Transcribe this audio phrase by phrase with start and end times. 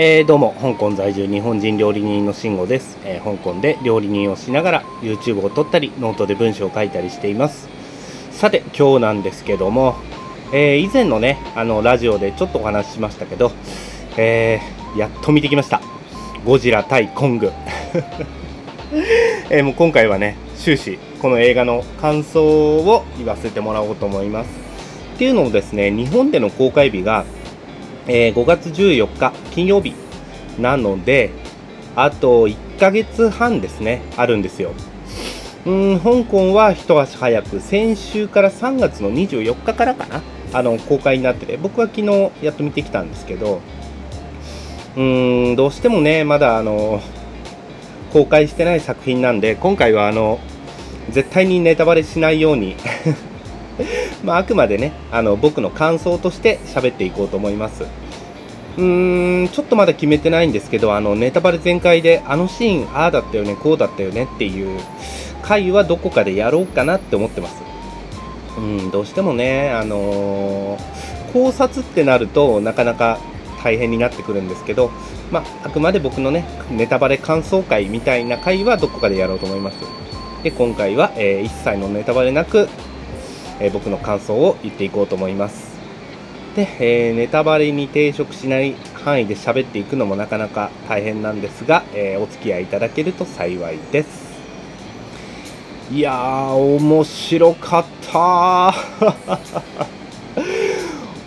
[0.00, 7.68] えー、どうも香港在住日本人料理人の慎吾です、えー、香港で料理人をしながら YouTube を撮ったりノートで文章を書いたりしています。
[8.30, 9.96] さて今日なんですけども、
[10.52, 13.50] えー、以前のねあのラジオでちょっとお話ししましたけど、
[14.16, 14.60] え
[14.96, 15.80] やっと見てきました。
[16.46, 17.50] ゴジラ対コング、
[19.50, 24.50] えもう今回はね終始この映画の感想を言わせてもらおうと思います。
[25.16, 27.24] っていうのもですね日本での公開日が
[28.08, 29.94] えー、5月14日金曜日
[30.58, 31.30] なので、
[31.94, 34.72] あと1ヶ月半ですね、あるんですよ。
[35.66, 43.60] うん、香港は一足早く、先週から3月の24日からかな、あの公開になってて、僕は昨日やっと見てきたんですけど、
[44.96, 47.02] うーん、どうしてもね、まだあの
[48.12, 50.40] 公開してない作品なんで、今回はあの
[51.10, 52.76] 絶対にネタバレしないように
[54.24, 57.84] まあ、あくまでね、あの僕の感想として喋っていこうと思います。
[58.78, 64.80] うーん、ちょっとまだ決めてないんですけど、あのネタバレ全開で、あのシーン、ああだったよね、こうだったよねっていう
[65.42, 67.56] 回はどこかでやろうかなって思ってます。
[68.56, 73.18] うん、どうしてもね、あのー、考察ってなるとなかなか
[73.62, 74.92] 大変になってくるんですけど、
[75.32, 79.76] まあ、あくまで僕のね、ネタバレ感想会みたいな回はどこかでやろうと思います。
[80.44, 82.68] で、今回は、えー、一切のネタバレなく、
[83.60, 85.67] え僕の感想を言っていこうと思います。
[86.54, 94.28] で、えー、ネタバレに抵触しない範囲で喋っていくのもなかなか大変なんですが、えー、お付き合いいただけると幸いです。
[95.90, 98.72] いやー、面白かった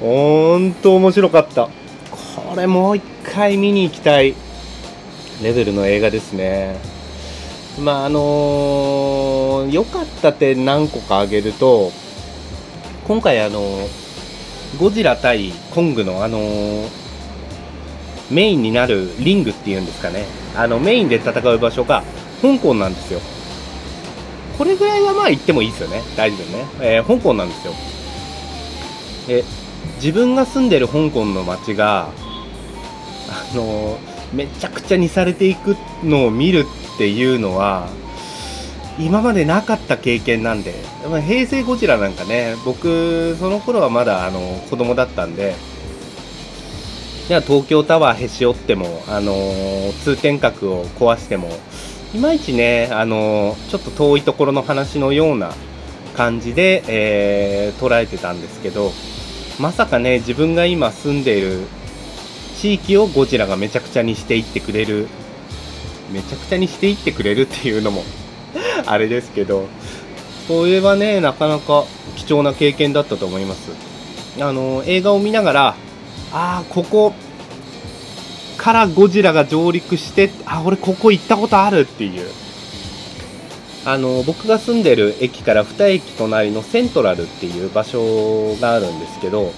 [0.00, 1.64] ほんと面白かった。
[1.64, 4.34] これもう一回見に行きたい
[5.42, 6.76] レベルの映画ですね。
[7.78, 11.92] まああの良、かった点何個か挙げると、
[13.06, 13.88] 今回あの
[14.78, 16.38] ゴジラ対コングのあの
[18.30, 20.24] メインになるリングっていうんですかね。
[20.56, 22.04] あのメインで戦う場所が
[22.40, 23.20] 香港なんですよ。
[24.56, 26.02] これぐらいはまあ言ってもいいですよね。
[26.16, 27.72] 大丈夫ね、えー、香港なんですよ。
[29.26, 29.44] で
[29.96, 32.08] 自分が住んでる香港の街が
[33.28, 33.98] あの
[34.32, 37.88] めちゃくちゃにされていくのを見るっていうのは
[39.00, 40.74] 今までなかった経験なんで、
[41.08, 45.54] ま、平成ゴジラなんかね、僕、その頃はまだあの子供だったんで、
[47.26, 49.32] じゃ東京タワーへし折っても、あの、
[50.04, 51.48] 通天閣を壊しても、
[52.12, 55.54] いまいちね、あの、ちょっと遠いところの話のような
[56.14, 58.92] 感じで、えー、捉えてたんですけど、
[59.58, 61.66] まさかね、自分が今住んでいる
[62.56, 65.06] 地域をゴジラがめちゃくちゃにしていってくれる、
[66.12, 68.02] めちゃくちゃにしていってくれるっていうのも
[68.86, 69.66] あれですけど、
[70.46, 71.84] それはね、なかなか
[72.16, 73.70] 貴重な経験だったと思います。
[74.40, 75.66] あの、映画を見ながら、
[76.32, 77.12] ああ、ここ
[78.56, 82.28] からゴジラが上陸して、あ、俺ここ行ったことあるっていう。
[83.84, 89.52] あの、僕が住んでる駅から2駅隣のセントラルっていう場所があるんですけど、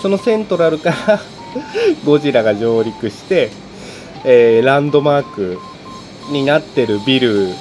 [0.00, 1.20] そのセントラルから
[2.04, 3.50] ゴジラが上陸して、
[4.24, 5.58] えー、ランドマーク
[6.30, 7.54] になってるビル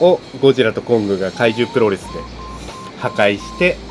[0.00, 2.20] をゴジラとコングが怪獣プロレスで
[2.98, 3.76] 破壊して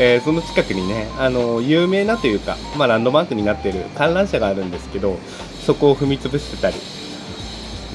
[0.00, 5.18] えー、その近くにね、あの有名なというか、まあ、ランドマークになっている観覧車があるんですけど
[5.66, 6.76] そこを踏み潰してたり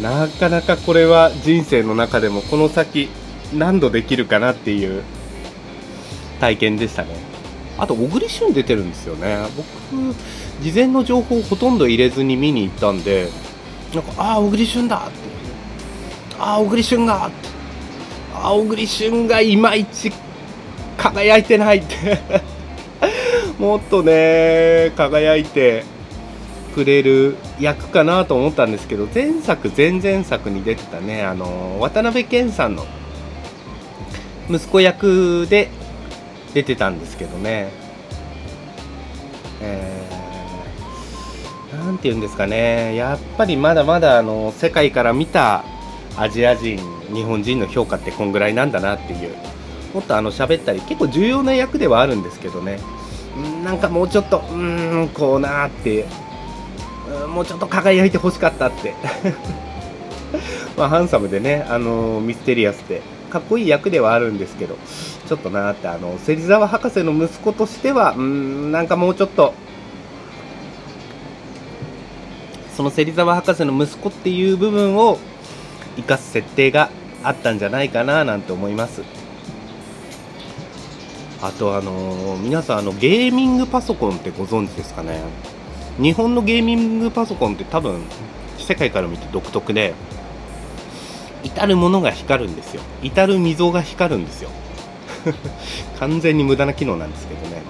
[0.02, 3.08] なかなかこれは人生の中でもこの先
[3.54, 5.04] 何度できるかなっていう
[6.42, 7.10] 体験でしたね。
[7.78, 9.38] あと小栗旬出てるんですよね。
[9.56, 10.16] 僕
[10.62, 13.30] 事前の情報をほとんど入れずに見に行ったんで
[13.94, 15.33] なんかああ小栗旬だって
[16.44, 17.32] あ小栗旬があ
[18.34, 20.12] あ小栗旬がいまいち
[20.98, 22.44] 輝いてないって。
[23.60, 25.84] もっとね輝いて
[26.74, 32.86] くれる役かなと思ったんですけど前作前々作に出てたねあの渡辺謙さんの
[34.50, 35.70] 息子役で
[36.54, 37.70] 出てたんですけどね。
[39.62, 42.96] えー、なんて言うんですかね。
[42.96, 45.64] やっぱりまだまだあの世界から見た
[46.18, 46.78] アジア人
[47.14, 49.36] 日本人の評価ってこんぐらいなんだなっていう。
[49.94, 52.80] もっとあの喋ったり結構重要な役ではあるんですけどね。
[53.64, 56.06] なんかもうちょっとうーんこうなーって
[57.28, 58.96] もうちょっと輝いてほしかったって。
[60.78, 64.76] まあハンサムでねあのミステリアスでかっこいい役ではあるんですけど
[65.28, 69.54] ちょっとなーってあの芹沢博士の息子としてはうんなんかもうちょっと
[72.76, 75.20] その芹沢博士の息子っていう部分を
[75.96, 76.90] 生かす設定が
[77.24, 79.04] あったんじゃないかななんて思います。
[81.42, 85.20] あとあのー、皆さんあのゲーミングパソコンってご存知ですかね？
[86.00, 88.02] 日本のゲーミングパソコンって多分
[88.58, 89.94] 世界から見て独特で
[91.44, 92.82] 至るものが光るんですよ。
[93.02, 94.50] 至る溝が光るんですよ。
[96.00, 97.62] 完全に無駄な機能なんですけどね。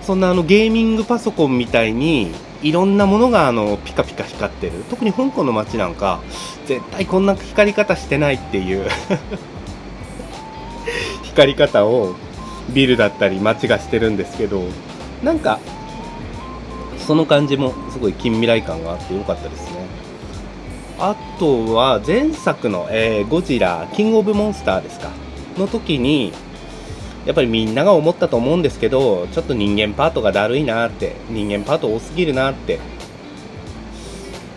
[0.00, 2.32] そんなあのゲーミングパソコンみたいに
[2.62, 4.84] いろんなものがあのピカピカ光ってる。
[4.90, 6.20] 特に香港の街なんか
[6.66, 8.86] 絶対こんな光り方してないっていう
[11.24, 12.14] 光り方を
[12.70, 14.62] ビルだったり街がしてるんですけど
[15.24, 15.58] なんか
[16.98, 19.86] その感じもすごい近未来感があってよかったですね。
[21.00, 25.08] あとは前作の、えー、ゴジラキングオブモンスターですか？
[25.58, 26.32] の時に
[27.26, 32.80] やっぱりみんなが思ったと思うんですけどちょっと人間パートがだるいなって人間パート多すぎるなって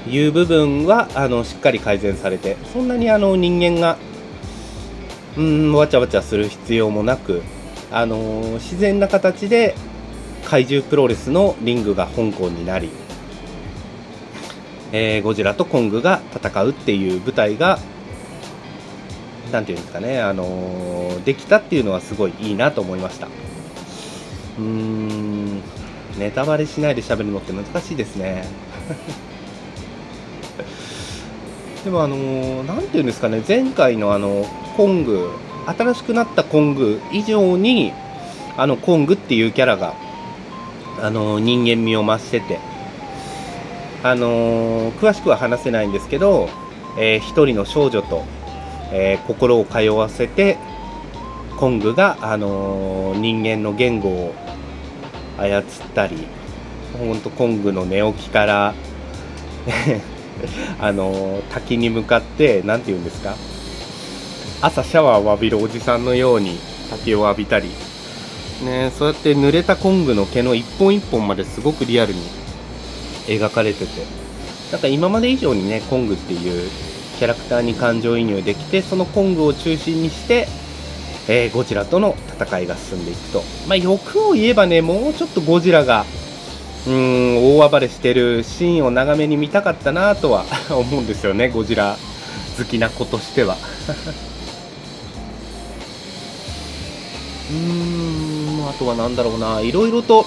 [0.08, 3.98] いう部分はあのしっかり改善されてそんなにあの人間が
[5.38, 7.44] うんわちゃわちゃする必要もなく
[7.92, 9.76] あの、自然な形で
[10.44, 12.90] 怪獣プロレスのリングが香港になり、
[14.92, 17.80] えー、ゴジラとコングが戦うっていう舞台が
[19.51, 23.27] 何て言うんですかね、あの、できたっていうのはすごいいいなと思いました。
[24.57, 25.62] うーん
[26.18, 28.45] ネタバレしないで喋るのって難しいですね。
[31.83, 32.15] でもあの
[32.63, 34.45] 何、ー、て言うんですかね前回のあの
[34.75, 35.30] コング
[35.68, 37.94] 新しくなったコング以上に
[38.57, 39.94] あのコングっていうキャラが
[41.01, 42.59] あの人間味を増してて
[44.03, 46.50] あの詳しくは話せないんですけど、
[46.97, 48.24] えー、一人の少女と、
[48.92, 50.58] えー、心を通わせて
[51.58, 54.34] コングが、あのー、人間の言語を
[55.38, 56.28] 操ったり
[56.98, 58.74] 本当コングの寝起きから
[60.80, 63.36] あの滝に向かって何て言うんですか？
[64.62, 66.58] 朝シャワーを浴びるおじさんのように
[66.90, 67.70] 滝を浴びたり、
[68.64, 72.20] ね、そうやって濡れたコングの毛の一本一本まですごくリアルに
[73.28, 74.26] 描かれてて。
[74.72, 76.70] なんか今まで以上にねコングっていう
[77.18, 80.48] キャラクターに感情移入できてそのコングを中心にして、
[81.28, 86.06] えー、ゴジラとの戦いが進んでいくと、まあ、欲を言えばねもうちょっとゴジラが
[86.88, 91.98] うーん大暴れしてるシーンを長めに見たかったなとは 思うんですよねゴジラ
[92.58, 93.58] 好きな子としては。
[97.48, 99.62] うーんあとは何だろうな。
[99.62, 100.26] いろいろと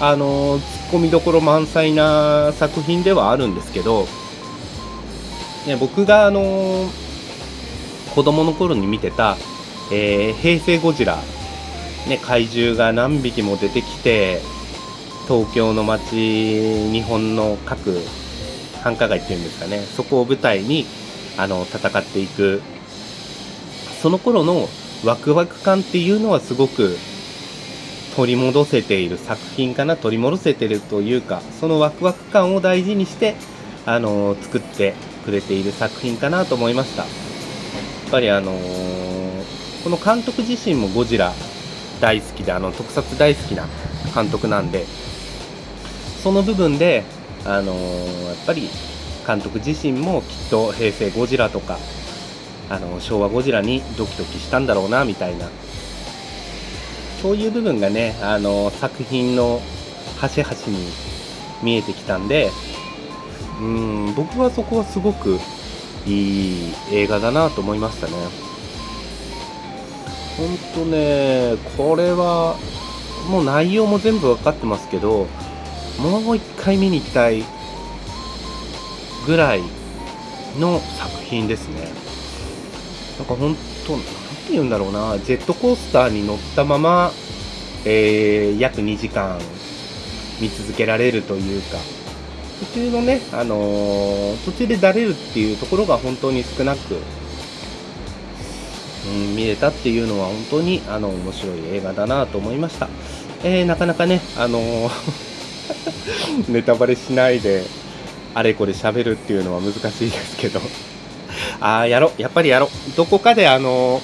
[0.00, 4.06] あのツッコミどころ満載な作品ではあるんですけど、
[5.66, 6.88] ね、僕があの
[8.14, 9.36] 子供の頃に見てた、
[9.92, 11.16] えー、平成ゴジラ、
[12.08, 14.40] ね、怪獣が何匹も出てきて
[15.26, 18.00] 東京の街日本の各
[18.82, 20.86] 繁華街っていうんですかねそこを舞台に
[21.36, 22.62] あの戦っていく。
[24.00, 24.68] その頃の
[25.04, 26.96] ワクワク感っていうのはすごく
[28.14, 33.34] 取り戻せている作品かな取り戻せてるというかそのワクワク感を大事にして
[33.86, 37.02] あの作ってくれている作品かなと思いました。
[37.02, 41.32] やっぱりあのー、この監督自身もゴジラ
[42.00, 43.66] 大好きであの特撮大好きな
[44.14, 44.86] 監督なんで
[46.22, 47.04] その部分で
[47.44, 48.68] あのー、やっぱり
[49.26, 51.78] 監督自身もきっと平成ゴジラとか
[52.70, 55.48] あの昭和ゴジラにドキドキしたんだろうなみたいな。
[57.20, 59.60] そういう部分がねあの作品の
[60.20, 60.88] 端々に
[61.64, 62.50] 見えてきたんで
[63.60, 65.38] うん僕はそこはすごく
[66.06, 68.12] いい映画だなと思いましたね。
[70.36, 72.56] ほんとねこれは
[73.28, 75.26] もう内容も全部分かってますけど
[75.98, 77.42] もう一回見に行きたい
[79.26, 79.62] ぐらい
[80.58, 81.88] の作品ですね。
[83.18, 84.08] なんか本当、なんて
[84.52, 87.12] 言うんだろうな、ジェットコースターに乗ったまま、
[87.84, 89.38] えー、約2時間
[90.40, 91.78] 見続けられるというか、
[92.60, 96.96] 途中のね、あのー、途中でだれるっていうところが本当に少なく、
[99.06, 102.88] うん、見れたっていうのは本当にあの面白い映画だなと思いました。
[103.44, 105.28] えー、なかなかね、あのー
[106.48, 107.62] ネタバレしないで
[108.34, 110.60] あれこれ喋るっていうのは難しいですけど
[111.60, 112.68] ああ、やろ、やっぱりやろ。
[112.96, 114.00] どこかであの、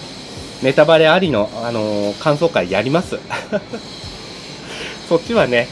[0.62, 3.18] ネタバレありの、あの、感想会やります。
[5.08, 5.68] そっちはね、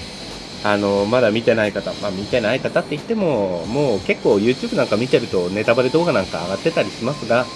[0.64, 7.46] あの、まだ見てない方、まあ見てない方って言っても、もう結構 YouTube なんか見てるとネタバレ動画なんか上がってたりしますが、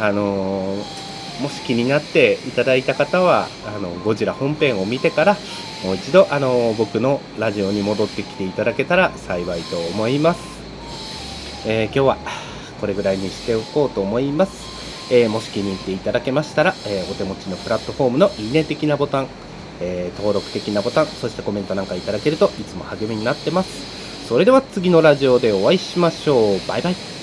[0.00, 0.76] あの
[1.40, 5.36] もし気になっていただいた方は、あの、ゴジラ本編を見てから、
[5.84, 10.40] もう一度、あの、僕のラジオに戻ってきていただけたら幸いと思います。
[11.66, 12.18] えー、今日は、
[12.80, 14.72] これぐらいにしておこうと思います。
[15.10, 19.28] えー、もし気に入っていただけましたら、えー、お手持ちのプラットフォームのいいね的なボタン、
[19.82, 24.26] えー登録的なボタン、そしてコメントなんかいただけるといつも励みになってます。
[24.28, 26.60] それでは次のラジオでお会いしましょう。
[26.68, 27.21] バイバイ。